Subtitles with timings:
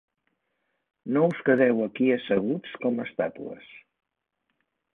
[1.17, 3.71] No us quedeu aquí asseguts com estàtues.